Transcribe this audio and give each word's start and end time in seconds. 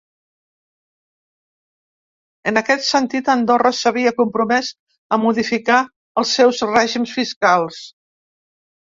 En 2.53 2.57
aquest 2.63 2.87
sentit, 2.87 3.29
Andorra 3.35 3.73
s’havia 3.83 4.15
compromès 4.23 4.73
a 5.19 5.23
modificar 5.29 5.81
els 6.23 6.37
seus 6.41 6.67
règims 6.75 7.19
fiscals. 7.23 7.83